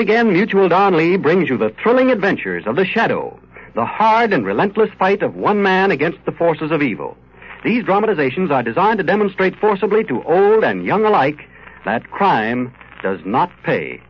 [0.00, 3.38] again, Mutual Don Lee brings you the thrilling adventures of the Shadow,
[3.74, 7.16] the hard and relentless fight of one man against the forces of evil.
[7.62, 11.46] These dramatizations are designed to demonstrate forcibly to old and young alike
[11.84, 14.02] that crime does not pay.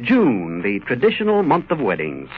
[0.00, 2.30] June, the traditional month of weddings.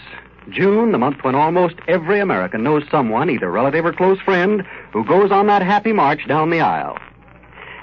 [0.51, 5.05] June, the month when almost every American knows someone, either relative or close friend, who
[5.05, 6.99] goes on that happy march down the aisle.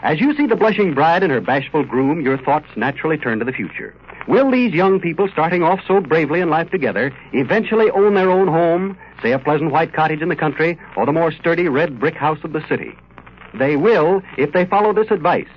[0.02, 3.46] As you see the blushing bride and her bashful groom, your thoughts naturally turn to
[3.46, 3.94] the future.
[4.30, 8.48] Will these young people, starting off so bravely in life together, eventually own their own
[8.48, 12.16] home, say a pleasant white cottage in the country, or the more sturdy red brick
[12.16, 12.96] house of the city?
[13.54, 15.50] They will if they follow this advice.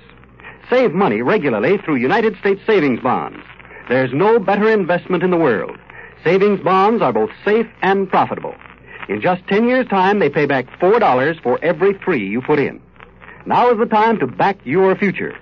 [0.69, 3.39] Save money regularly through United States savings bonds.
[3.87, 5.77] There's no better investment in the world.
[6.23, 8.55] Savings bonds are both safe and profitable.
[9.07, 12.81] In just 10 years' time, they pay back $4 for every three you put in.
[13.45, 15.35] Now is the time to back your future.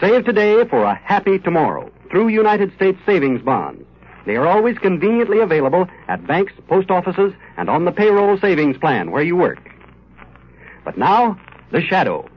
[0.00, 3.84] Save today for a happy tomorrow through United States savings bonds.
[4.26, 9.12] They are always conveniently available at banks, post offices, and on the payroll savings plan
[9.12, 9.60] where you work.
[10.84, 11.38] But now,
[11.70, 12.28] the shadow.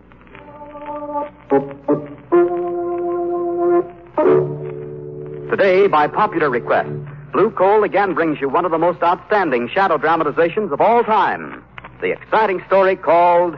[5.49, 6.89] Today, by popular request,
[7.31, 11.63] Blue Coal again brings you one of the most outstanding shadow dramatizations of all time.
[12.02, 13.57] The exciting story called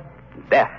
[0.50, 0.79] Death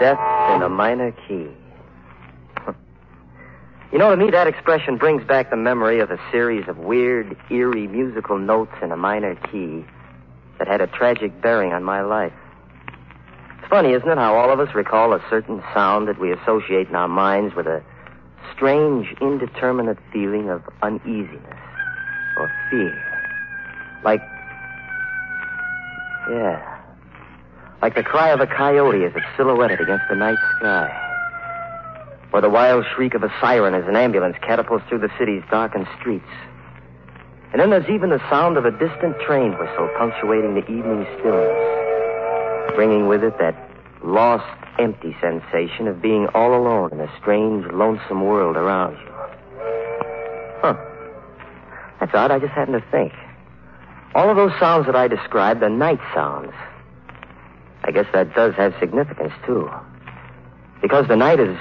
[0.00, 0.18] Death
[0.56, 1.46] in a minor key.
[3.92, 7.36] you know, to me, that expression brings back the memory of a series of weird,
[7.50, 9.84] eerie musical notes in a minor key
[10.58, 12.32] that had a tragic bearing on my life.
[13.58, 16.88] It's funny, isn't it, how all of us recall a certain sound that we associate
[16.88, 17.82] in our minds with a
[18.54, 21.56] strange, indeterminate feeling of uneasiness
[22.36, 23.02] or fear.
[24.02, 24.22] Like,
[26.30, 26.69] yeah,
[27.82, 30.88] like the cry of a coyote as it's silhouetted against the night sky.
[32.32, 35.88] Or the wild shriek of a siren as an ambulance catapults through the city's darkened
[35.98, 36.28] streets.
[37.52, 42.74] And then there's even the sound of a distant train whistle punctuating the evening stillness,
[42.76, 43.56] bringing with it that
[44.04, 44.44] lost,
[44.78, 49.12] empty sensation of being all alone in a strange, lonesome world around you.
[50.62, 50.76] Huh.
[51.98, 52.30] That's odd.
[52.30, 53.12] I just happened to think.
[54.14, 56.52] All of those sounds that I described are night sounds.
[57.90, 59.68] I guess that does have significance, too.
[60.80, 61.58] Because the night is.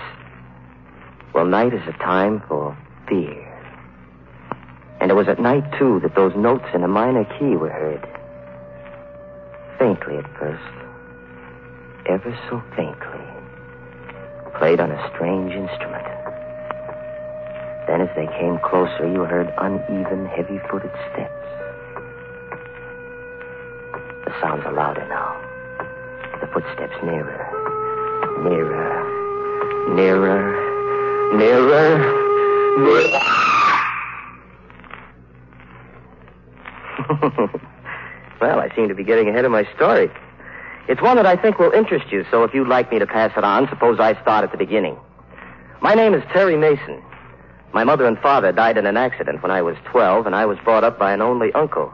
[1.34, 3.48] Well, night is a time for fear.
[5.02, 8.08] And it was at night, too, that those notes in a minor key were heard.
[9.80, 10.62] Faintly at first.
[12.06, 13.26] Ever so faintly.
[14.60, 16.06] Played on a strange instrument.
[17.88, 21.34] Then, as they came closer, you heard uneven, heavy footed steps.
[24.26, 25.39] The sounds are louder now.
[26.54, 27.46] Footsteps nearer.
[28.44, 29.96] Nearer.
[29.96, 31.36] Nearer.
[31.38, 31.98] Nearer.
[32.78, 33.20] Nearer.
[38.42, 40.10] well, I seem to be getting ahead of my story.
[40.88, 43.32] It's one that I think will interest you, so if you'd like me to pass
[43.38, 44.98] it on, suppose I start at the beginning.
[45.82, 47.02] My name is Terry Mason.
[47.74, 50.58] My mother and father died in an accident when I was 12, and I was
[50.64, 51.94] brought up by an only uncle.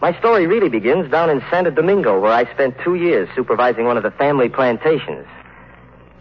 [0.00, 3.96] My story really begins down in Santo Domingo, where I spent two years supervising one
[3.96, 5.26] of the family plantations.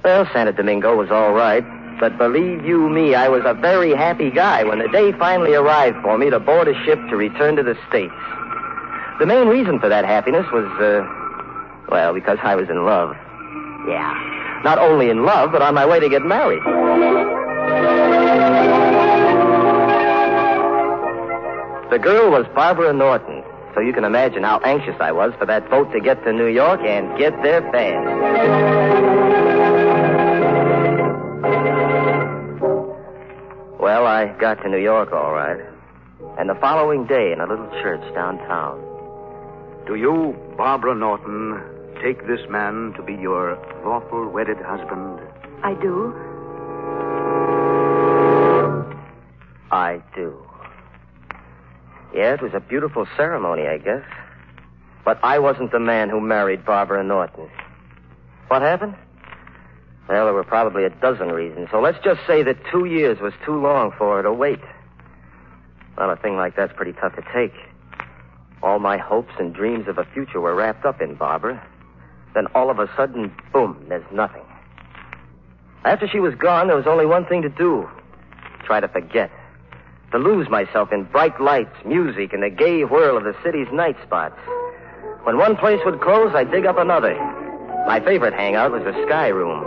[0.03, 1.63] Well, Santo Domingo was all right,
[1.99, 5.97] but believe you me, I was a very happy guy when the day finally arrived
[6.01, 8.13] for me to board a ship to return to the States.
[9.19, 11.05] The main reason for that happiness was, uh,
[11.89, 13.15] well, because I was in love.
[13.87, 14.61] Yeah.
[14.63, 16.63] Not only in love, but on my way to get married.
[21.91, 23.36] The girl was Barbara Norton,
[23.73, 26.47] so you can imagine how anxious I was for that boat to get to New
[26.47, 29.17] York and get there fast.
[33.79, 35.61] Well, I got to New York all right.
[36.39, 38.83] And the following day in a little church downtown.
[39.87, 41.61] Do you, Barbara Norton,
[42.03, 45.19] take this man to be your lawful wedded husband?
[45.63, 46.13] I do.
[49.71, 50.35] I do.
[52.13, 54.03] Yeah, it was a beautiful ceremony, I guess.
[55.05, 57.49] But I wasn't the man who married Barbara Norton.
[58.47, 58.95] What happened?
[60.07, 63.33] Well, there were probably a dozen reasons, so let's just say that two years was
[63.45, 64.59] too long for her to wait.
[65.97, 67.53] Well, a thing like that's pretty tough to take.
[68.63, 71.61] All my hopes and dreams of a future were wrapped up in Barbara.
[72.33, 74.43] Then all of a sudden, boom, there's nothing.
[75.83, 77.87] After she was gone, there was only one thing to do
[78.67, 79.31] try to forget.
[80.11, 83.97] To lose myself in bright lights, music, and the gay whirl of the city's night
[84.05, 84.39] spots.
[85.23, 87.13] When one place would close, I'd dig up another.
[87.85, 89.63] My favorite hangout was the Sky Room.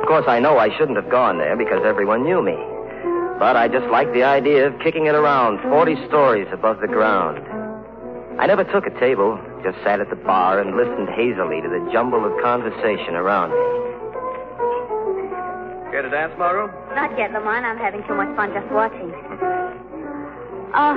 [0.00, 2.56] Of course, I know I shouldn't have gone there because everyone knew me.
[3.38, 7.44] But I just liked the idea of kicking it around 40 stories above the ground.
[8.40, 11.90] I never took a table, just sat at the bar and listened hazily to the
[11.92, 13.64] jumble of conversation around me.
[15.92, 16.72] Care to dance, Margot?
[16.94, 17.64] Not yet, Lamont.
[17.64, 19.12] I'm having too much fun just watching.
[20.74, 20.94] Uh,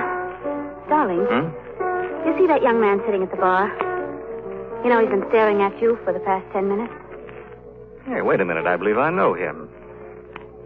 [0.90, 2.28] darling, Hmm?
[2.28, 3.68] you see that young man sitting at the bar?
[4.84, 6.94] You know, he's been staring at you for the past ten minutes.
[8.06, 8.66] Hey, wait a minute.
[8.66, 9.70] I believe I know him.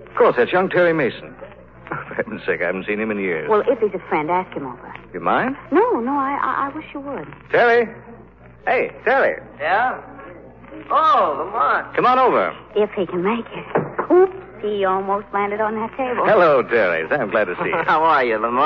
[0.08, 1.36] Of course, that's young Terry Mason.
[1.90, 3.50] For heaven's sake, I haven't seen him in years.
[3.50, 4.94] Well, if he's a friend, ask him over.
[5.14, 5.58] you mind?
[5.72, 7.28] No, no, I, I, I wish you would.
[7.52, 7.88] Terry?
[8.66, 9.42] Hey, Terry.
[9.60, 10.00] Yeah?
[10.90, 11.94] Oh, Lamont.
[11.96, 12.56] Come on over.
[12.76, 14.12] If he can make it.
[14.12, 16.26] Oops, he almost landed on that table.
[16.26, 17.08] Hello, Terry.
[17.12, 17.78] I'm glad to see you.
[17.86, 18.58] How are you, Lamont?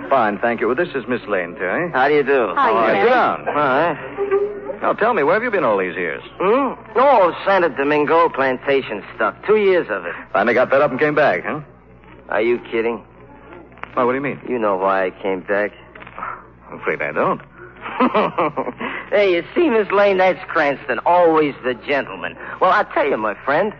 [0.00, 0.66] Well, fine, thank you.
[0.66, 1.90] Well, this is Miss Lane, Terry.
[1.92, 2.52] How do you do?
[2.54, 3.10] How are you, Sit Terry?
[3.10, 3.48] down.
[3.48, 4.78] All right.
[4.82, 6.22] Now, tell me, where have you been all these years?
[6.40, 6.74] Hmm?
[6.96, 9.36] No, Santo Domingo plantation stuff.
[9.46, 10.14] Two years of it.
[10.32, 11.60] Finally got fed up and came back, huh?
[12.30, 13.04] Are you kidding?
[13.94, 14.40] Well, what do you mean?
[14.48, 15.70] You know why I came back.
[16.68, 17.40] I'm afraid I don't.
[19.10, 22.36] hey, you see, Miss Lane, that's Cranston, always the gentleman.
[22.60, 23.72] Well, I'll tell you, my friend,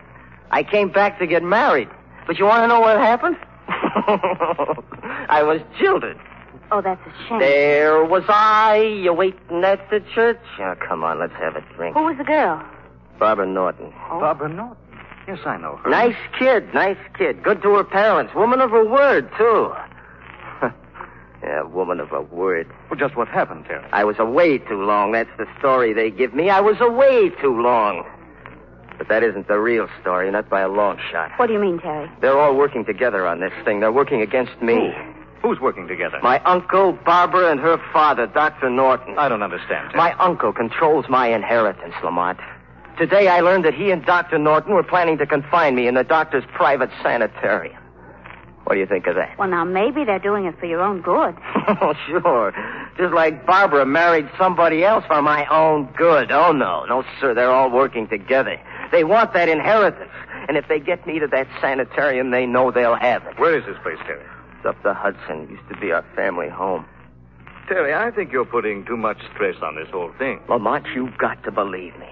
[0.53, 1.89] I came back to get married.
[2.27, 3.37] But you want to know what happened?
[3.67, 6.15] I was jilted.
[6.71, 7.39] Oh, that's a shame.
[7.39, 10.39] There was I, you waiting at the church.
[10.59, 11.95] Oh, come on, let's have a drink.
[11.97, 12.63] Who was the girl?
[13.17, 13.91] Barbara Norton.
[14.11, 14.19] Oh.
[14.19, 14.77] Barbara Norton.
[15.27, 15.89] Yes, I know her.
[15.89, 17.41] Nice kid, nice kid.
[17.41, 18.35] Good to her parents.
[18.35, 19.73] Woman of her word, too.
[21.41, 22.67] yeah, woman of her word.
[22.91, 23.87] Well, just what happened, Terry?
[23.91, 25.13] I was away too long.
[25.13, 26.51] That's the story they give me.
[26.51, 28.05] I was away too long.
[28.97, 31.31] But that isn't the real story, not by a long shot.
[31.37, 32.09] What do you mean, Terry?
[32.21, 33.79] They're all working together on this thing.
[33.79, 34.93] They're working against me.
[35.41, 36.19] Who's working together?
[36.23, 38.69] My uncle, Barbara, and her father, Dr.
[38.69, 39.17] Norton.
[39.17, 39.89] I don't understand.
[39.91, 39.97] Terry.
[39.97, 42.39] My uncle controls my inheritance, Lamont.
[42.97, 44.37] Today I learned that he and Dr.
[44.37, 47.77] Norton were planning to confine me in the doctor's private sanitarium.
[48.65, 49.37] What do you think of that?
[49.37, 51.35] Well, now, maybe they're doing it for your own good.
[51.65, 52.53] Oh, sure.
[52.97, 56.29] Just like Barbara married somebody else for my own good.
[56.29, 56.83] Oh, no.
[56.85, 57.33] No, sir.
[57.33, 58.59] They're all working together.
[58.93, 60.11] They want that inheritance.
[60.47, 63.39] And if they get me to that sanitarium, they know they'll have it.
[63.39, 64.23] Where is this place, Terry?
[64.57, 65.49] It's up the Hudson.
[65.49, 66.85] Used to be our family home.
[67.67, 70.39] Terry, I think you're putting too much stress on this whole thing.
[70.47, 72.07] Lamont, you've got to believe me.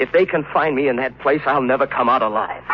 [0.00, 2.64] If they can find me in that place, I'll never come out alive.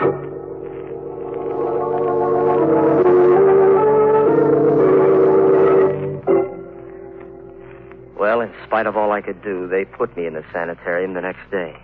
[8.19, 11.21] Well, in spite of all I could do, they put me in the sanitarium the
[11.21, 11.77] next day.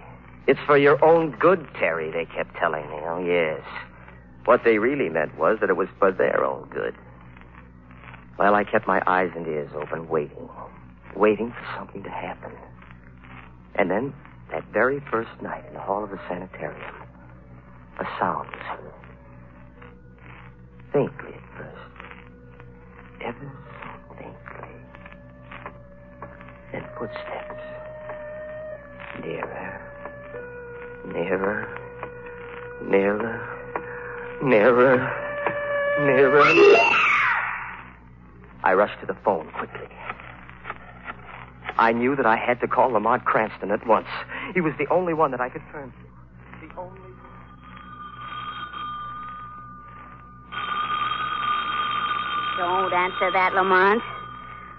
[0.46, 2.96] It's for your own good, Terry, they kept telling me.
[3.02, 3.62] Oh, yes.
[4.44, 6.94] What they really meant was that it was for their own good.
[8.38, 10.48] Well, I kept my eyes and ears open, waiting.
[11.14, 12.52] Waiting for something to happen.
[13.74, 14.14] And then,
[14.50, 16.94] that very first night in the hall of the sanitarium,
[17.98, 18.94] a sound was heard.
[20.92, 21.76] Faintly at first.
[23.22, 24.74] Ever so faintly.
[26.72, 27.62] Then footsteps.
[29.22, 29.69] Nearer.
[31.06, 31.68] Nearer.
[32.82, 33.40] Nearer.
[34.42, 34.96] Nearer.
[36.00, 36.44] Nearer.
[38.62, 39.88] I rushed to the phone quickly.
[41.78, 44.08] I knew that I had to call Lamont Cranston at once.
[44.52, 46.66] He was the only one that I could turn to.
[46.66, 47.00] The only.
[52.58, 54.02] Don't answer that, Lamont.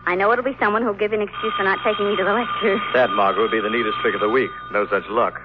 [0.06, 2.24] I know it'll be someone who'll give you an excuse for not taking me to
[2.24, 2.80] the lecture.
[2.94, 4.52] That, Margot, would be the neatest trick of the week.
[4.72, 5.42] No such luck.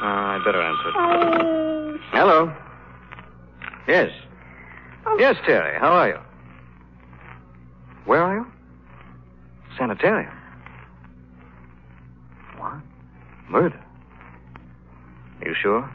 [0.00, 0.94] Uh, I'd better answer it.
[0.96, 2.52] Oh, Hello.
[3.86, 4.10] Yes.
[5.18, 5.78] Yes, Terry.
[5.78, 6.18] How are you?
[8.06, 8.46] Where are you?
[9.78, 10.32] Sanitarium.
[12.58, 12.74] What?
[13.48, 13.80] Murder?
[15.44, 15.90] You sure?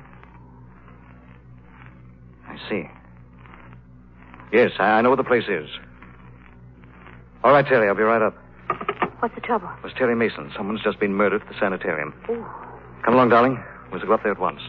[2.48, 2.90] I see.
[4.52, 5.70] Yes, I, I know where the place is.
[7.44, 8.36] All right, Terry, I'll be right up.
[9.20, 9.70] what's the trouble?
[9.78, 10.52] It was Terry Mason.
[10.56, 12.14] Someone's just been murdered at the sanitarium.
[12.30, 12.46] Ooh.
[13.04, 14.62] Come along, darling was to go up there at once.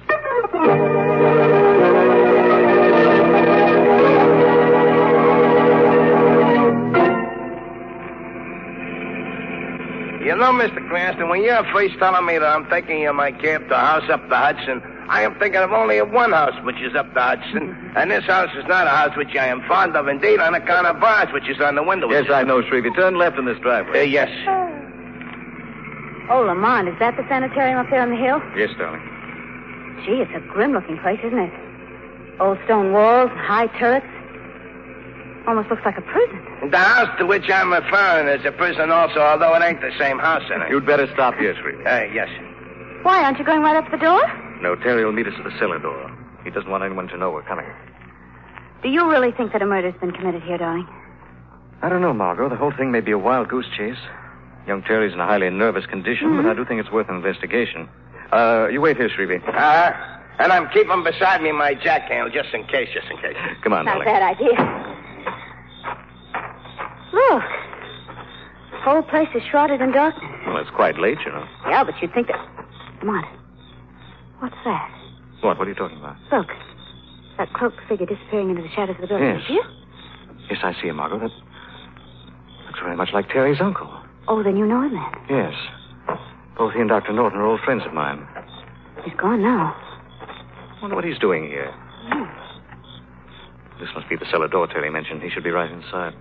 [10.26, 10.86] You know, Mr.
[10.88, 14.28] Cranston, when you're first telling me that I'm thinking of my camp, the house up
[14.28, 17.92] the Hudson, I am thinking of only of one house, which is up the Hudson.
[17.94, 20.88] And this house is not a house which I am fond of, indeed, on account
[20.88, 22.10] of bars, which is on the window.
[22.10, 22.92] Yes, I know, Shrevey.
[22.96, 24.00] Turn left in this driveway.
[24.00, 24.65] Uh, yes.
[26.28, 28.42] Oh, Lamont, is that the sanitarium up there on the hill?
[28.56, 29.02] Yes, darling.
[30.04, 31.52] Gee, it's a grim-looking place, isn't it?
[32.40, 34.06] Old stone walls, high turrets.
[35.46, 36.70] Almost looks like a prison.
[36.70, 40.18] The house to which I'm referring is a prison also, although it ain't the same
[40.18, 40.70] house in it.
[40.70, 41.86] You'd better stop here, Shrevey.
[41.86, 42.28] Uh, yes.
[43.02, 44.20] Why, aren't you going right up the door?
[44.60, 46.10] No, Terry will meet us at the cellar door.
[46.42, 47.66] He doesn't want anyone to know we're coming.
[48.82, 50.88] Do you really think that a murder's been committed here, darling?
[51.82, 52.48] I don't know, Margot.
[52.48, 53.96] The whole thing may be a wild goose chase.
[54.66, 57.88] Young Terry's in a highly nervous condition, but I do think it's worth an investigation.
[58.32, 59.40] Uh, you wait here, Shrevey.
[59.46, 59.92] Uh,
[60.38, 63.36] and I'm keeping beside me my jack handle just in case, just in case.
[63.62, 64.56] Come on, Not a bad idea.
[67.12, 67.42] Look.
[68.72, 70.24] The whole place is shrouded in darkness.
[70.46, 71.46] Well, it's quite late, you know.
[71.68, 72.36] Yeah, but you'd think that.
[73.00, 73.24] Come on.
[74.40, 74.90] What's that?
[75.40, 75.58] What?
[75.58, 76.16] What are you talking about?
[76.32, 76.48] Look.
[77.38, 79.28] That cloaked figure disappearing into the shadows of the building.
[79.28, 79.42] Yes.
[79.48, 79.60] See?
[80.50, 81.18] Yes, I see him, Margot.
[81.18, 81.30] That
[82.66, 83.90] looks very much like Terry's uncle.
[84.28, 85.12] Oh, then you know him then.
[85.30, 85.54] Yes.
[86.58, 87.12] Both he and Dr.
[87.12, 88.26] Norton are old friends of mine.
[89.04, 89.74] He's gone now.
[89.76, 91.72] I wonder what he's doing here.
[93.78, 95.22] This must be the cellar door Terry mentioned.
[95.22, 96.14] He should be right inside.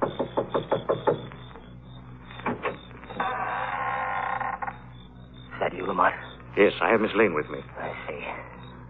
[5.53, 6.13] Is that you, Lamont?
[6.57, 7.59] Yes, I have Miss Lane with me.
[7.79, 8.19] I see.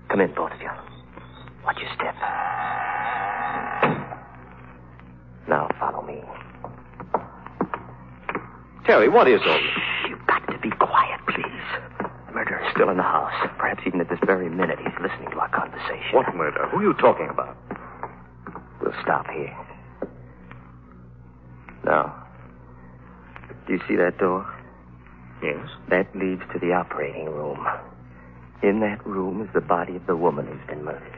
[0.10, 0.70] Come in, both of you.
[1.64, 2.16] Watch your step.
[5.48, 6.22] Now follow me.
[8.86, 10.10] Terry, what is all this?
[10.10, 12.08] You've got to be quiet, please.
[12.28, 13.34] The murderer is still in the house.
[13.58, 16.14] Perhaps even at this very minute he's listening to our conversation.
[16.14, 16.68] What murder?
[16.70, 17.58] Who are you talking about?
[18.82, 19.56] We'll stop here.
[21.84, 22.14] Now,
[23.68, 24.46] do you see that door?
[25.42, 25.68] Yes.
[25.90, 27.66] That leads to the operating room.
[28.64, 31.12] In that room is the body of the woman who's been murdered.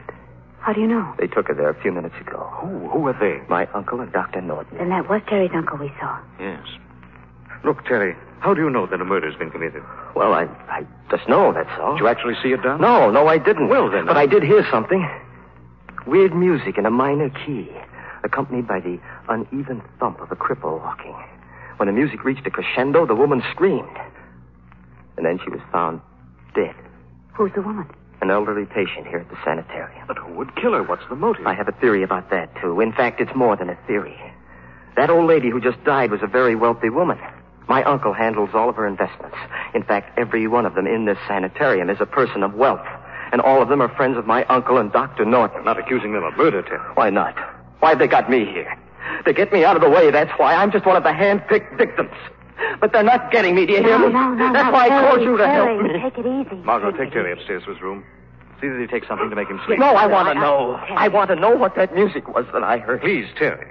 [0.60, 1.14] How do you know?
[1.18, 2.48] They took her there a few minutes ago.
[2.60, 2.88] Who?
[2.88, 3.40] Who are they?
[3.48, 4.40] My uncle and Dr.
[4.40, 4.76] Norton.
[4.76, 6.18] Then that was Terry's uncle we saw.
[6.40, 6.60] Yes.
[7.64, 9.82] Look, Terry, how do you know that a murder's been committed?
[10.14, 11.94] Well, I, I just know, that's all.
[11.94, 12.80] Did you actually see it done?
[12.80, 13.68] No, no, I didn't.
[13.68, 15.08] Well, then, But uh, I did hear something.
[16.06, 17.68] Weird music in a minor key,
[18.24, 18.98] accompanied by the
[19.28, 21.16] uneven thump of a cripple walking.
[21.76, 23.96] When the music reached a crescendo, the woman screamed.
[25.16, 26.00] And then she was found
[26.54, 26.74] dead.
[27.34, 27.86] Who's the woman?
[28.20, 30.04] An elderly patient here at the sanitarium.
[30.08, 30.82] But who would kill her?
[30.82, 31.46] What's the motive?
[31.46, 32.80] I have a theory about that, too.
[32.80, 34.16] In fact, it's more than a theory.
[34.96, 37.18] That old lady who just died was a very wealthy woman.
[37.68, 39.36] My uncle handles all of her investments.
[39.74, 42.86] In fact, every one of them in this sanitarium is a person of wealth.
[43.30, 45.26] And all of them are friends of my uncle and Dr.
[45.26, 45.64] Norton.
[45.64, 46.80] Not accusing them of murder, Terry.
[46.94, 47.36] Why not?
[47.80, 48.74] Why have they got me here?
[49.26, 50.54] To get me out of the way, that's why.
[50.54, 52.10] I'm just one of the hand-picked victims.
[52.80, 54.12] But they're not getting me, do you hear no, me?
[54.14, 56.00] no, no, That's no, why I called you to Terry, help me.
[56.00, 56.62] Take it easy.
[56.64, 58.04] Margot, Take take it Terry upstairs to his room.
[58.60, 59.78] See that he takes something to make him sleep.
[59.78, 60.74] No, I want to I- I- know.
[60.96, 63.00] I want to know what that music was that I heard.
[63.02, 63.68] Please, Terry.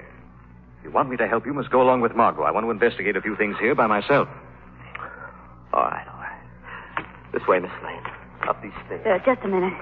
[0.88, 2.44] You want me to help, you must go along with Margot.
[2.44, 4.26] I want to investigate a few things here by myself.
[5.74, 7.06] All right, all right.
[7.30, 8.00] This way, Miss Lane.
[8.48, 9.06] Up these stairs.
[9.06, 9.74] Uh, just a minute.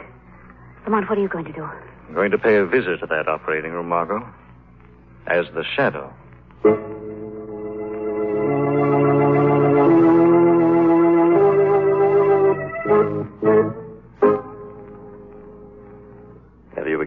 [0.84, 1.62] Lamont, what are you going to do?
[1.62, 4.28] I'm going to pay a visit to that operating room, Margot.
[5.28, 6.12] As the shadow.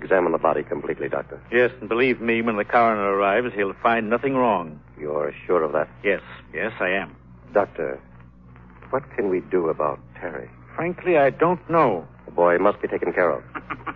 [0.09, 1.39] Have you examined the body completely, Doctor?
[1.51, 4.79] Yes, and believe me, when the coroner arrives, he'll find nothing wrong.
[4.99, 5.87] You're sure of that?
[6.03, 7.15] Yes, yes, I am.
[7.53, 8.01] Doctor,
[8.89, 10.49] what can we do about Terry?
[10.75, 12.07] Frankly, I don't know.
[12.25, 13.43] The boy must be taken care of.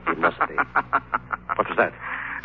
[0.08, 0.54] He must be.
[1.56, 1.94] What was that?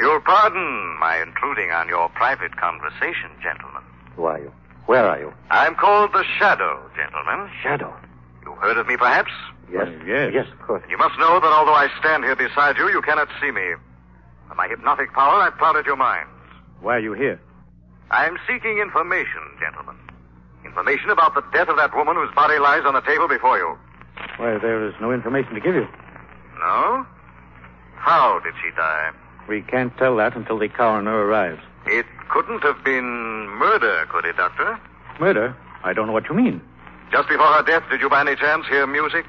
[0.01, 3.83] You'll pardon my intruding on your private conversation, gentlemen.
[4.17, 4.53] Who are you?
[4.87, 5.33] Where are you?
[5.51, 7.51] I'm called the Shadow, gentlemen.
[7.63, 7.95] Shadow.
[8.45, 9.33] You've heard of me, perhaps?
[9.73, 9.87] Yes.
[9.89, 10.33] Well, yes.
[10.35, 10.83] Yes, of course.
[10.89, 13.75] You must know that although I stand here beside you, you cannot see me.
[14.49, 16.31] By my hypnotic power, I've clouded your minds.
[16.81, 17.41] Why are you here?
[18.11, 19.97] I'm seeking information, gentlemen.
[20.65, 23.77] Information about the death of that woman whose body lies on the table before you.
[24.39, 25.87] Why, there is no information to give you.
[26.59, 27.07] No?
[27.97, 29.11] How did she die?
[29.49, 31.61] We can't tell that until the coroner arrives.
[31.87, 33.05] It couldn't have been
[33.49, 34.79] murder, could it, Doctor?
[35.21, 35.57] Murder?
[35.85, 36.61] I don't know what you mean.
[37.11, 39.25] Just before her death, did you by any chance hear music?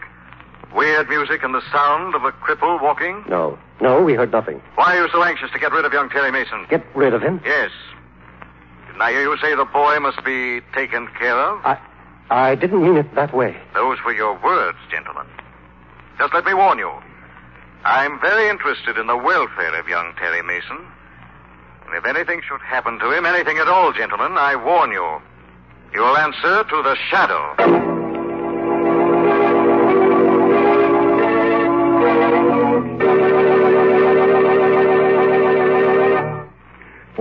[0.76, 3.24] Weird music and the sound of a cripple walking?
[3.28, 3.58] No.
[3.82, 4.62] No, we heard nothing.
[4.76, 6.66] Why are you so anxious to get rid of young Terry Mason?
[6.70, 7.42] Get rid of him?
[7.46, 7.72] Yes.
[8.88, 11.66] Didn't I hear you say the boy must be taken care of?
[11.66, 11.80] I.
[12.30, 13.58] I didn't mean it that way.
[13.74, 15.26] Those were your words, gentlemen.
[16.20, 16.92] Just let me warn you.
[17.86, 20.78] I'm very interested in the welfare of young Terry Mason.
[21.88, 25.22] And if anything should happen to him, anything at all, gentlemen, I warn you,
[25.94, 27.89] You'll answer to the shadow.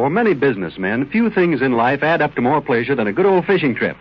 [0.08, 3.26] For many businessmen, few things in life add up to more pleasure than a good
[3.26, 3.98] old fishing trip.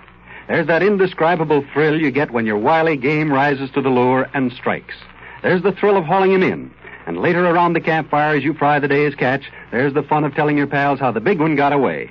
[0.48, 4.54] There's that indescribable thrill you get when your wily game rises to the lure and
[4.54, 4.96] strikes.
[5.44, 6.72] There's the thrill of hauling him in.
[7.08, 10.34] And later around the campfire as you fry the day's catch, there's the fun of
[10.34, 12.10] telling your pals how the big one got away.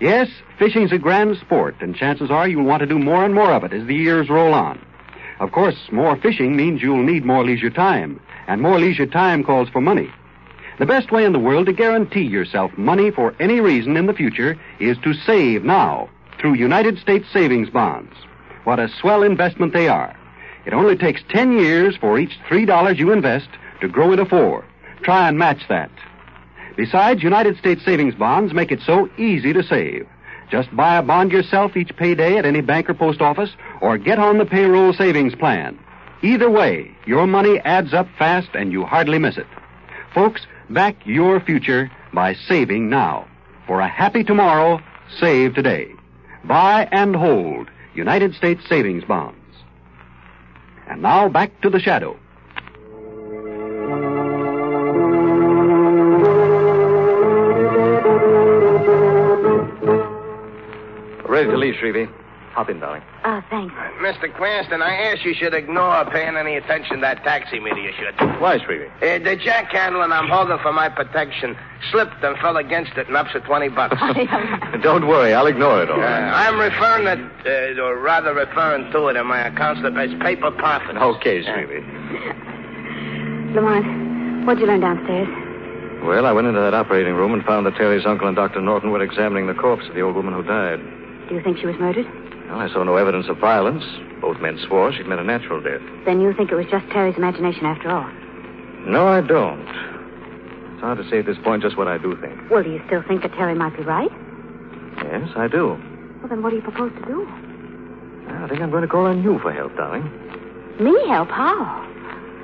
[0.00, 3.52] Yes, fishing's a grand sport, and chances are you'll want to do more and more
[3.52, 4.80] of it as the years roll on.
[5.38, 9.68] Of course, more fishing means you'll need more leisure time, and more leisure time calls
[9.68, 10.10] for money.
[10.78, 14.12] The best way in the world to guarantee yourself money for any reason in the
[14.12, 16.08] future is to save now
[16.40, 18.12] through United States savings bonds.
[18.64, 20.16] What a swell investment they are.
[20.66, 23.48] It only takes 10 years for each $3 you invest
[23.82, 24.64] to grow into four.
[25.02, 25.90] Try and match that.
[26.76, 30.08] Besides, United States savings bonds make it so easy to save.
[30.50, 33.50] Just buy a bond yourself each payday at any bank or post office
[33.80, 35.78] or get on the payroll savings plan.
[36.22, 39.46] Either way, your money adds up fast and you hardly miss it.
[40.14, 43.26] Folks, back your future by saving now.
[43.66, 44.80] For a happy tomorrow,
[45.18, 45.92] save today.
[46.44, 49.38] Buy and hold United States savings bonds.
[50.88, 52.18] And now back to the shadow.
[61.26, 62.23] Ready to leave, Shrevey.
[62.54, 63.02] Hop in, darling.
[63.24, 63.74] Oh, thanks.
[63.98, 64.32] Mr.
[64.32, 68.14] Cranston, I ask you should ignore paying any attention to that taxi meter you should.
[68.40, 68.86] Why, Shrevey?
[69.02, 71.56] Uh, the jack handle and I'm holding for my protection
[71.90, 73.96] slipped and fell against it and upset 20 bucks.
[74.82, 76.00] Don't worry, I'll ignore it all.
[76.00, 80.10] Uh, I'm referring it, uh, or rather referring to it in my account slip as
[80.22, 80.96] paper profits.
[80.96, 81.82] Okay, Shrevey.
[83.52, 85.26] Lamont, what'd you learn downstairs?
[86.04, 88.60] Well, I went into that operating room and found that Terry's uncle and Dr.
[88.60, 90.78] Norton were examining the corpse of the old woman who died.
[91.28, 92.06] Do you think she was murdered?
[92.48, 93.84] Well, I saw no evidence of violence.
[94.20, 95.80] Both men swore she'd met a natural death.
[96.04, 98.10] Then you think it was just Terry's imagination after all?
[98.86, 99.66] No, I don't.
[100.74, 102.50] It's hard to say at this point just what I do think.
[102.50, 104.10] Well, do you still think that Terry might be right?
[104.98, 105.68] Yes, I do.
[106.20, 107.26] Well, then what do you propose to do?
[108.28, 110.04] I think I'm going to call on you for help, darling.
[110.80, 111.28] Me help?
[111.28, 111.93] How?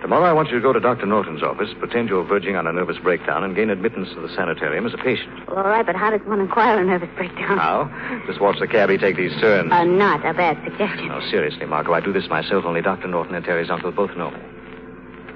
[0.03, 1.05] Tomorrow I want you to go to Dr.
[1.05, 4.87] Norton's office, pretend you're verging on a nervous breakdown, and gain admittance to the sanitarium
[4.87, 5.47] as a patient.
[5.47, 7.59] Well, all right, but how does one inquire a nervous breakdown?
[7.59, 8.23] How?
[8.27, 9.71] Just watch the cabbie take these turns.
[9.71, 11.09] Uh, not a bad suggestion.
[11.09, 12.65] No, seriously, Margot, I do this myself.
[12.65, 13.09] Only Dr.
[13.09, 14.41] Norton and Terry's uncle both know me.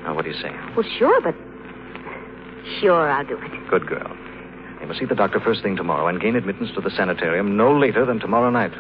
[0.03, 0.51] Now, what do you say?
[0.75, 1.35] Well, sure, but.
[2.81, 3.69] Sure, I'll do it.
[3.69, 4.17] Good girl.
[4.81, 7.77] You must see the doctor first thing tomorrow and gain admittance to the sanitarium no
[7.77, 8.73] later than tomorrow night.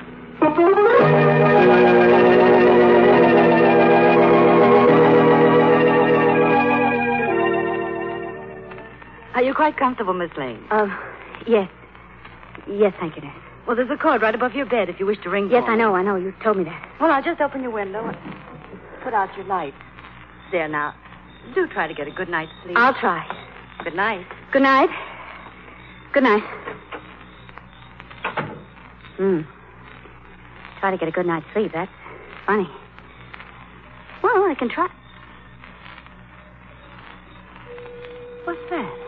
[9.34, 10.64] Are you quite comfortable, Miss Lane?
[10.70, 10.86] Uh,
[11.46, 11.68] yes.
[12.68, 13.34] Yes, thank you, nurse.
[13.66, 15.48] Well, there's a cord right above your bed if you wish to ring.
[15.50, 16.16] Yes, I know, I know.
[16.16, 16.88] You told me that.
[17.00, 18.16] Well, I'll just open your window and
[19.02, 19.74] put out your light.
[20.52, 20.94] There now.
[21.54, 22.76] Do try to get a good night's sleep.
[22.76, 23.26] I'll try.
[23.82, 24.26] Good night.
[24.52, 24.88] Good night.
[26.12, 26.42] Good night.
[29.16, 29.40] Hmm.
[30.80, 31.72] Try to get a good night's sleep.
[31.74, 31.90] That's
[32.46, 32.68] funny.
[34.22, 34.88] Well, I can try.
[38.44, 39.03] What's that?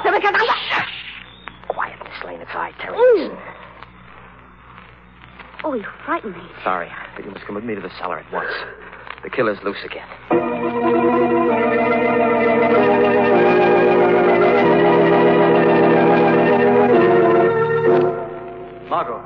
[0.00, 0.48] Closer I'm.
[0.70, 1.68] Shh.
[1.68, 2.40] Quiet, Miss Lane.
[2.40, 2.96] It's I, Terry.
[2.96, 3.36] Ooh.
[5.64, 6.42] Oh, you frightened me.
[6.62, 8.52] Sorry, but you must come with me to the cellar at once.
[9.22, 10.06] The killer's loose again.
[18.90, 19.24] Margot,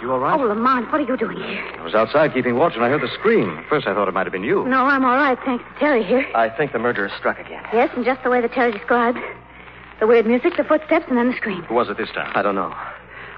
[0.00, 0.40] you all right?
[0.40, 1.62] Oh, Lamont, what are you doing here?
[1.78, 3.58] I was outside keeping watch, and I heard the scream.
[3.58, 4.64] At first, I thought it might have been you.
[4.64, 6.26] No, I'm all right, thanks to Terry here.
[6.34, 7.62] I think the murderer struck again.
[7.74, 9.18] Yes, and just the way that Terry described.
[10.00, 11.62] The weird music, the footsteps, and then the scream.
[11.62, 12.32] Who was it this time?
[12.34, 12.74] I don't know.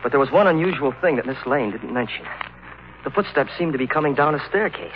[0.02, 2.24] But there was one unusual thing that Miss Lane didn't mention.
[3.04, 4.92] The footsteps seemed to be coming down a staircase.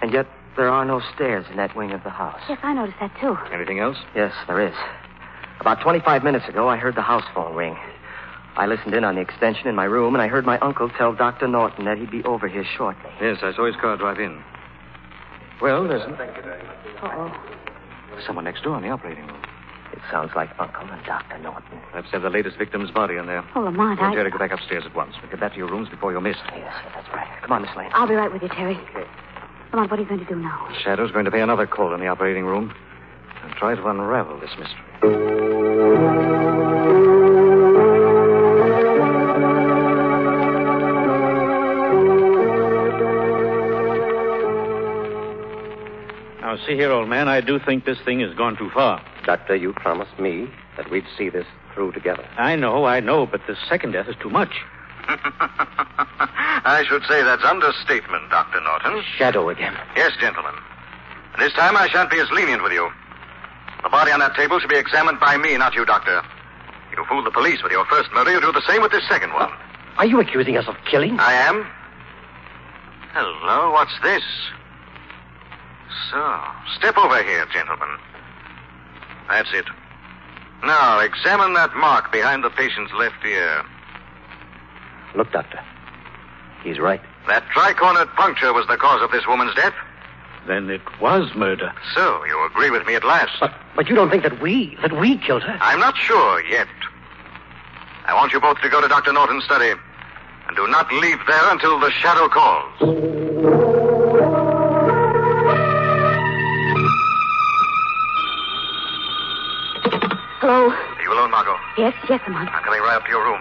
[0.00, 2.40] And yet, there are no stairs in that wing of the house.
[2.48, 3.36] Yes, I noticed that, too.
[3.52, 3.96] Anything else?
[4.14, 4.74] Yes, there is.
[5.60, 7.76] About 25 minutes ago, I heard the house phone ring.
[8.56, 11.12] I listened in on the extension in my room, and I heard my uncle tell
[11.14, 11.46] Dr.
[11.48, 13.10] Norton that he'd be over here shortly.
[13.20, 14.42] Yes, I saw his car drive in.
[15.60, 17.32] Well, there's Uh-oh.
[18.26, 19.40] someone next door in the operating room.
[19.92, 21.38] It sounds like Uncle and Dr.
[21.38, 21.80] Norton.
[21.94, 23.44] Let's have the latest victim's body in there.
[23.54, 24.14] Oh, Lamont, Tell I...
[24.14, 25.14] Terry to go back upstairs at once.
[25.20, 26.42] We'll get back to your rooms before you're missed.
[26.54, 27.28] Yes, that's right.
[27.42, 27.90] Come on, Miss Lane.
[27.92, 28.76] I'll be right with you, Terry.
[28.76, 29.04] Okay.
[29.72, 30.68] Lamont, what are you going to do now?
[30.82, 32.74] Shadow's going to pay another call in the operating room
[33.42, 36.49] and try to unravel this mystery.
[46.66, 49.02] See here, old man, I do think this thing has gone too far.
[49.24, 52.26] Doctor, you promised me that we'd see this through together.
[52.36, 54.54] I know, I know, but the second death is too much.
[55.08, 58.60] I should say that's understatement, Dr.
[58.60, 59.02] Norton.
[59.16, 59.76] Shadow again.
[59.96, 60.54] Yes, gentlemen.
[61.38, 62.90] This time I shan't be as lenient with you.
[63.82, 66.22] The body on that table should be examined by me, not you, Doctor.
[66.96, 68.32] You fooled the police with your first murder.
[68.32, 69.50] You do the same with this second one.
[69.96, 71.18] Are you accusing us of killing?
[71.18, 71.66] I am.
[73.12, 74.22] Hello, what's this?
[76.10, 76.40] So,
[76.76, 77.88] step over here, gentlemen.
[79.28, 79.64] That's it.
[80.64, 83.64] Now, examine that mark behind the patient's left ear.
[85.14, 85.60] Look, Doctor.
[86.62, 87.00] He's right.
[87.28, 89.74] That tricornered puncture was the cause of this woman's death.
[90.46, 91.72] Then it was murder.
[91.94, 93.32] So, you agree with me at last?
[93.40, 95.58] But, but you don't think that we, that we killed her?
[95.60, 96.68] I'm not sure yet.
[98.06, 99.12] I want you both to go to Dr.
[99.12, 99.72] Norton's study.
[100.48, 103.69] And do not leave there until the shadow calls.
[110.50, 110.66] Hello?
[110.66, 111.54] Are you alone, Margot?
[111.78, 112.50] Yes, yes, Lamont.
[112.50, 113.38] I'm coming right up to your room.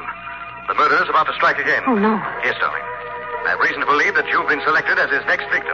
[0.67, 1.81] The murderer's about to strike again.
[1.87, 2.21] Oh, no.
[2.45, 2.83] Yes, darling.
[2.85, 5.73] I have reason to believe that you've been selected as his next victim.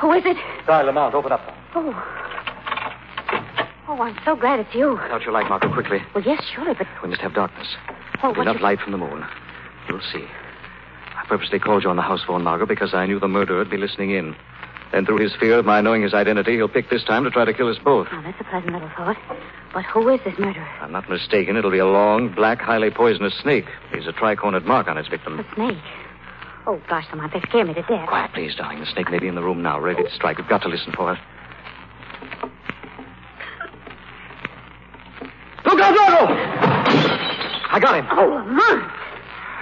[0.00, 0.36] Who is it?
[0.66, 1.40] Di Lamont, open up.
[1.74, 1.92] Oh.
[3.88, 4.98] Oh, I'm so glad it's you.
[4.98, 5.98] Out your light, Margot, quickly.
[6.14, 6.86] Well, yes, surely, but...
[7.02, 7.68] We must have darkness.
[8.22, 9.24] Oh, With what enough you- light from the moon.
[9.88, 10.24] You'll see.
[11.24, 13.70] I purposely called you on the house phone, Margot, because I knew the murderer would
[13.70, 14.36] be listening in.
[14.92, 17.46] Then, through his fear of my knowing his identity, he'll pick this time to try
[17.46, 18.08] to kill us both.
[18.12, 19.16] Oh, that's a pleasant little thought.
[19.72, 20.68] But who is this murderer?
[20.76, 23.64] If I'm not mistaken, it'll be a long, black, highly poisonous snake.
[23.92, 25.40] He's a tricornered mark on its victim.
[25.40, 25.78] A snake.
[26.66, 28.06] Oh, gosh, Lamont, they scare me to death.
[28.06, 28.80] Quiet, please, darling.
[28.80, 30.36] The snake may be in the room now, ready to strike.
[30.36, 31.18] We've got to listen for it.
[35.64, 36.34] Look out, Margot!
[37.70, 38.06] I got him.
[38.12, 38.92] Oh, Lamont!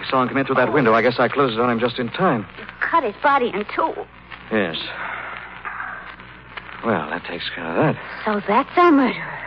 [0.02, 0.94] I saw him come in through that window.
[0.94, 2.46] I guess I closed it on him just in time.
[2.58, 3.94] You Cut his body in two.
[4.50, 4.76] Yes.
[6.84, 8.02] Well, that takes care of that.
[8.24, 9.38] So that's our murderer.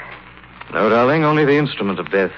[0.73, 2.31] No, darling, only the instrument of death.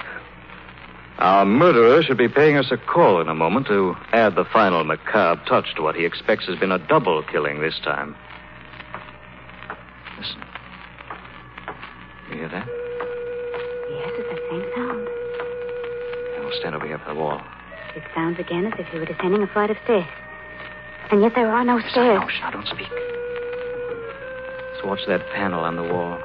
[1.18, 4.84] Our murderer should be paying us a call in a moment to add the final
[4.84, 8.14] macabre touch to what he expects has been a double killing this time.
[10.18, 10.42] Listen.
[12.30, 12.66] You hear that?
[13.90, 15.04] Yes, it's the same sound.
[16.36, 17.40] Now, we'll stand over here by the wall.
[17.98, 20.06] It sounds again as if he were descending a flight of stairs.
[21.10, 22.20] And yet there are no stairs.
[22.20, 22.28] know.
[22.28, 22.86] Shh, now, don't speak.
[24.70, 26.16] Let's watch that panel on the wall.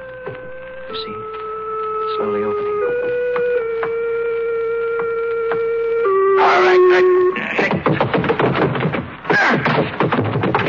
[0.88, 1.10] You see?
[1.10, 2.78] It's slowly opening.
[6.38, 6.78] All right,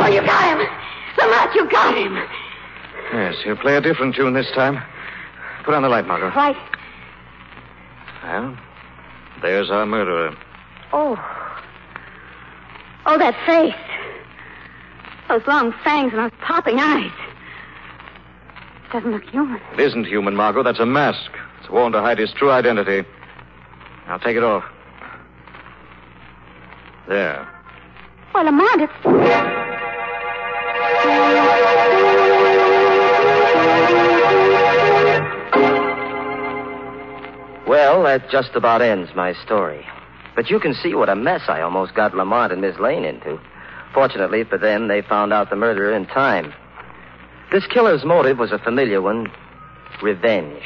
[0.01, 0.67] Oh, you got him!
[1.19, 2.17] Lamont, you got him!
[3.13, 4.81] Yes, he'll play a different tune this time.
[5.65, 6.31] Put on the light, Margot.
[6.35, 6.57] Right.
[8.23, 8.57] Well,
[9.43, 10.35] there's our murderer.
[10.93, 11.17] Oh.
[13.05, 13.73] Oh, that face.
[15.27, 17.11] Those long fangs and those popping eyes.
[18.87, 19.59] It doesn't look human.
[19.73, 20.63] It isn't human, Margot.
[20.63, 21.31] That's a mask.
[21.59, 23.07] It's worn to hide his true identity.
[24.07, 24.63] Now take it off.
[27.07, 27.47] There.
[28.33, 28.93] Well, Lamont, it's.
[37.67, 39.85] Well, that just about ends my story.
[40.35, 43.39] But you can see what a mess I almost got Lamont and Miss Lane into.
[43.93, 46.53] Fortunately for them, they found out the murderer in time.
[47.51, 49.31] This killer's motive was a familiar one
[50.01, 50.63] revenge.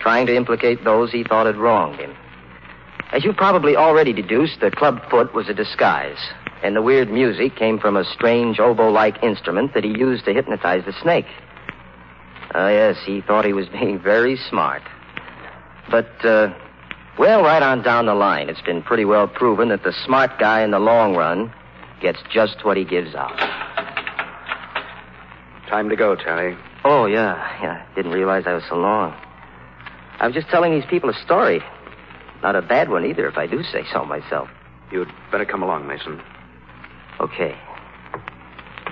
[0.00, 2.14] Trying to implicate those he thought had wronged him.
[3.12, 6.18] As you probably already deduced, the club foot was a disguise,
[6.62, 10.34] and the weird music came from a strange oboe like instrument that he used to
[10.34, 11.26] hypnotize the snake.
[12.54, 14.82] Ah, yes, he thought he was being very smart.
[15.90, 16.52] But, uh,
[17.18, 20.62] well, right on down the line, it's been pretty well proven that the smart guy
[20.62, 21.52] in the long run
[22.00, 23.36] gets just what he gives out.
[25.68, 26.56] Time to go, Terry.
[26.84, 27.84] Oh, yeah, yeah.
[27.94, 29.12] Didn't realize I was so long.
[30.20, 31.60] I was just telling these people a story.
[32.42, 34.48] Not a bad one either, if I do say so myself.
[34.90, 36.22] You'd better come along, Mason.
[37.20, 37.54] Okay.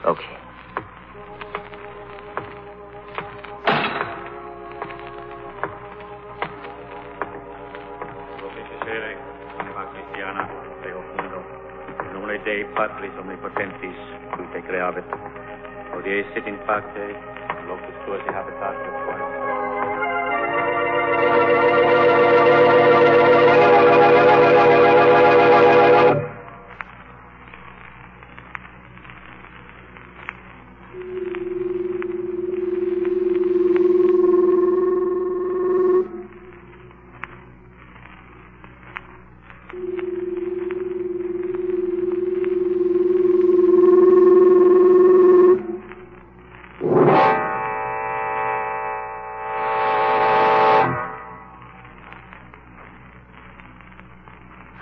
[0.05, 0.37] Okay.
[12.77, 13.97] Normally day partly only potentis,
[14.37, 15.05] tu te creavit.
[15.93, 17.17] Hodie sit in parte,
[17.69, 19.37] locus tuas habitatus qualis.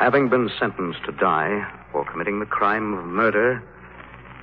[0.04, 3.62] Having been sentenced to die for committing the crime of murder,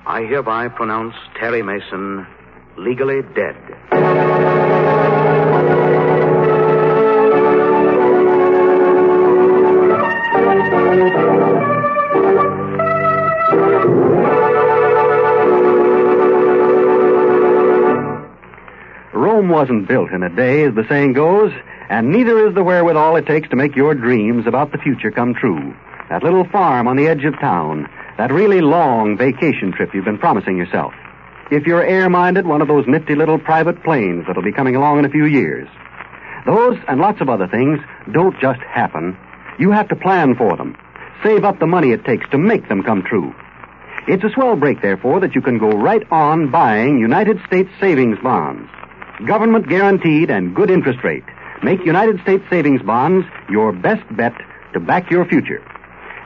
[0.04, 2.26] I hereby pronounce Terry Mason
[2.76, 3.54] legally dead.
[19.14, 21.52] Rome wasn't built in a day, as the saying goes,
[21.92, 25.34] and neither is the wherewithal it takes to make your dreams about the future come
[25.34, 25.76] true.
[26.08, 30.16] That little farm on the edge of town, that really long vacation trip you've been
[30.16, 30.94] promising yourself.
[31.50, 35.00] If you're air minded, one of those nifty little private planes that'll be coming along
[35.00, 35.68] in a few years.
[36.46, 37.78] Those and lots of other things
[38.10, 39.14] don't just happen.
[39.58, 40.78] You have to plan for them.
[41.22, 43.34] Save up the money it takes to make them come true.
[44.08, 48.16] It's a swell break, therefore, that you can go right on buying United States savings
[48.22, 48.70] bonds.
[49.26, 51.24] Government guaranteed and good interest rate.
[51.62, 54.34] Make United States savings bonds your best bet
[54.72, 55.62] to back your future.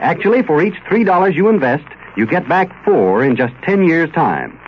[0.01, 1.85] Actually, for each $3 you invest,
[2.16, 4.59] you get back four in just 10 years' time.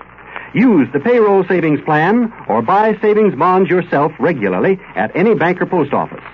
[0.55, 5.67] Use the payroll savings plan or buy savings bonds yourself regularly at any bank or
[5.67, 6.25] post office.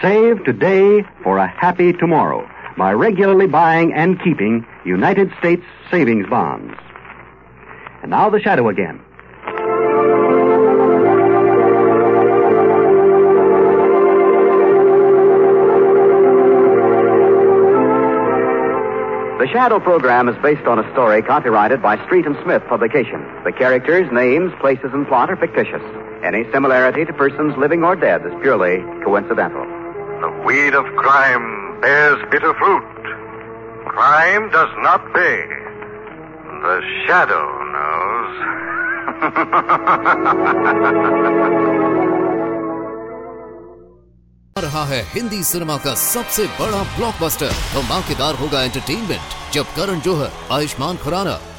[0.00, 6.74] Save today for a happy tomorrow by regularly buying and keeping United States savings bonds.
[8.02, 9.00] And now the shadow again.
[19.52, 23.26] Shadow program is based on a story copyrighted by Street and Smith Publications.
[23.44, 25.82] The characters, names, places, and plot are fictitious.
[26.22, 29.64] Any similarity to persons living or dead is purely coincidental.
[30.20, 32.84] The weed of crime bears bitter fruit.
[33.86, 35.42] Crime does not pay.
[36.62, 37.42] The shadow
[41.66, 41.76] knows.
[44.56, 50.96] रहा है Hindi cinema का सबसे बड़ा blockbuster धमाकेदार होगा entertainment जब करण जोहर, आयुष्मान
[50.96, 51.38] खुराना